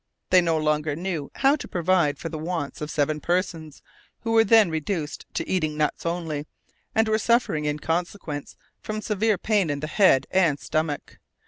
They 0.31 0.41
no 0.41 0.57
longer 0.57 0.95
knew 0.95 1.29
how 1.35 1.55
to 1.57 1.67
provide 1.67 2.17
for 2.17 2.27
the 2.27 2.39
wants 2.39 2.81
of 2.81 2.89
seven 2.89 3.19
persons, 3.21 3.83
who 4.21 4.31
were 4.31 4.43
then 4.43 4.71
reduced 4.71 5.27
to 5.35 5.47
eating 5.47 5.77
nuts 5.77 6.07
only, 6.07 6.47
and 6.95 7.07
were 7.07 7.19
suffering 7.19 7.65
in 7.65 7.77
consequence 7.77 8.55
from 8.81 9.01
severe 9.03 9.37
pain 9.37 9.69
in 9.69 9.79
the 9.79 9.85
head 9.85 10.25
and 10.31 10.59
stomach. 10.59 11.19